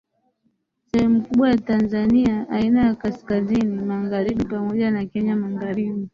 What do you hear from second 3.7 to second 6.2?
magharibi pamoja na Kenya magharibi